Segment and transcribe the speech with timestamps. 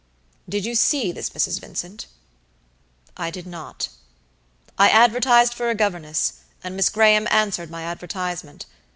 [0.49, 1.59] "Did you see this Mrs.
[1.59, 2.07] Vincent?"
[3.17, 3.89] "I did not.
[4.75, 8.65] I advertised for a governess, and Miss Graham answered my advertisement.